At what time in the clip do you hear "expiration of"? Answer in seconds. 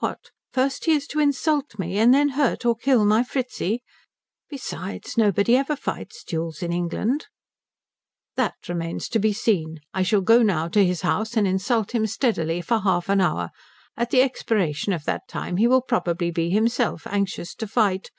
14.20-15.04